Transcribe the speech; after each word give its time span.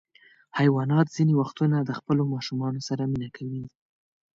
حیوانات 0.59 1.07
ځینې 1.15 1.33
وختونه 1.41 1.77
د 1.81 1.91
خپلو 1.99 2.23
ماشومانو 2.33 2.79
سره 2.87 3.03
مینه 3.11 3.29
کوي. 3.37 3.65